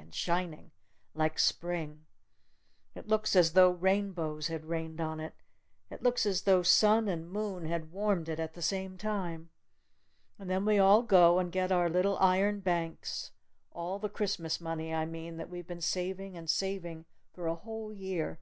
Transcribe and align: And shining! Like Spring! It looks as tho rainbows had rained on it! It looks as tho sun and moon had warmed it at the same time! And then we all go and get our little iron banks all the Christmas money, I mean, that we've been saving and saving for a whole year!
And 0.00 0.14
shining! 0.14 0.70
Like 1.12 1.38
Spring! 1.38 2.06
It 2.94 3.06
looks 3.06 3.36
as 3.36 3.52
tho 3.52 3.68
rainbows 3.70 4.46
had 4.46 4.64
rained 4.64 4.98
on 4.98 5.20
it! 5.20 5.34
It 5.90 6.02
looks 6.02 6.24
as 6.24 6.40
tho 6.44 6.62
sun 6.62 7.06
and 7.06 7.28
moon 7.30 7.66
had 7.66 7.92
warmed 7.92 8.30
it 8.30 8.40
at 8.40 8.54
the 8.54 8.62
same 8.62 8.96
time! 8.96 9.50
And 10.38 10.48
then 10.48 10.64
we 10.64 10.78
all 10.78 11.02
go 11.02 11.38
and 11.38 11.52
get 11.52 11.70
our 11.70 11.90
little 11.90 12.16
iron 12.16 12.60
banks 12.60 13.32
all 13.72 13.98
the 13.98 14.08
Christmas 14.08 14.58
money, 14.58 14.94
I 14.94 15.04
mean, 15.04 15.36
that 15.36 15.50
we've 15.50 15.66
been 15.66 15.82
saving 15.82 16.34
and 16.34 16.48
saving 16.48 17.04
for 17.34 17.46
a 17.46 17.54
whole 17.54 17.92
year! 17.92 18.40